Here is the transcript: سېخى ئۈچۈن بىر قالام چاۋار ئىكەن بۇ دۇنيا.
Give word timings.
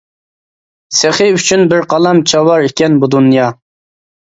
سېخى 0.99 1.27
ئۈچۈن 1.35 1.67
بىر 1.75 1.85
قالام 1.93 2.23
چاۋار 2.33 2.67
ئىكەن 2.71 2.99
بۇ 3.05 3.13
دۇنيا. 3.19 3.55